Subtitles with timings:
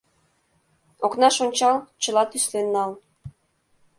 [1.05, 2.91] —Окнаш ончал, чыла тӱслен нал.